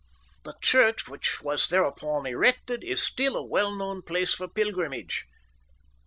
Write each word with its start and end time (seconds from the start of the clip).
The 0.45 0.55
church 0.63 1.07
which 1.07 1.43
was 1.43 1.67
thereupon 1.69 2.25
erected 2.25 2.83
is 2.83 3.03
still 3.03 3.37
a 3.37 3.45
well 3.45 3.75
known 3.75 4.01
place 4.01 4.33
for 4.33 4.47
pilgrimage. 4.47 5.27